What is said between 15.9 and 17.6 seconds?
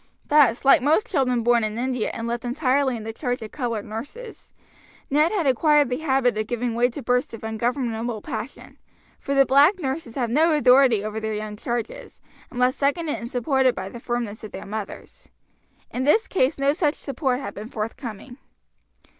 In this case no such support had